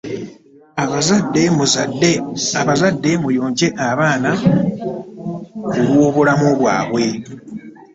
[2.59, 4.31] Anazadde muyonje abaana
[5.71, 7.05] kulwobulamu bwabwe.